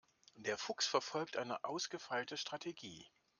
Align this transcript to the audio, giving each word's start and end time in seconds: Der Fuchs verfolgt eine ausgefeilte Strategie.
Der 0.33 0.57
Fuchs 0.57 0.87
verfolgt 0.87 1.37
eine 1.37 1.63
ausgefeilte 1.63 2.35
Strategie. 2.35 3.05